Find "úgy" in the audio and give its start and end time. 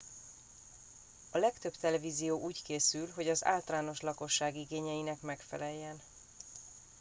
2.39-2.63